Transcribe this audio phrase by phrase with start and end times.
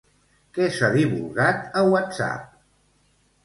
[0.57, 2.51] Què s'ha divulgat a Whatsapp?